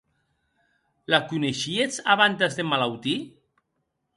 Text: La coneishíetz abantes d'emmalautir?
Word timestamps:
La 1.13 1.19
coneishíetz 1.33 1.99
abantes 2.15 2.57
d'emmalautir? 2.61 3.17